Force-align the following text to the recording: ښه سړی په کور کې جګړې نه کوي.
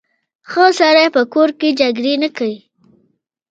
ښه 0.49 0.65
سړی 0.79 1.07
په 1.15 1.21
کور 1.33 1.49
کې 1.59 1.69
جګړې 1.79 2.13
نه 2.23 2.29
کوي. 2.37 2.59